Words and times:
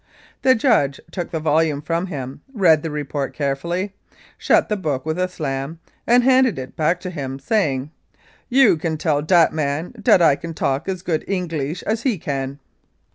The 0.41 0.55
judge 0.55 0.99
took 1.11 1.29
the 1.29 1.39
volume 1.39 1.79
from 1.79 2.07
him, 2.07 2.41
read 2.51 2.81
the 2.81 2.89
report 2.89 3.35
carefully, 3.35 3.93
shut 4.35 4.67
the 4.67 4.75
book 4.75 5.05
with 5.05 5.19
a 5.19 5.27
slam, 5.27 5.77
and 6.07 6.23
handed 6.23 6.57
it 6.57 6.75
back 6.75 6.99
to 7.01 7.11
him, 7.11 7.37
saying, 7.37 7.91
"You 8.49 8.77
can 8.77 8.97
tell 8.97 9.21
dat 9.21 9.53
man 9.53 9.93
dat 10.01 10.19
I 10.19 10.37
can 10.37 10.55
talk 10.55 10.89
as 10.89 11.03
good 11.03 11.23
Engleesh 11.29 11.83
as 11.83 12.01
he 12.01 12.17
can 12.17 12.57